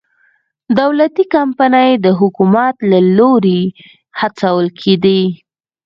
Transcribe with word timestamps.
دولتي 0.79 1.23
کمپنۍ 1.35 1.91
د 2.05 2.07
حکومت 2.19 2.75
له 2.91 2.99
لوري 3.17 3.61
هڅول 4.19 4.65
کېدې. 4.79 5.21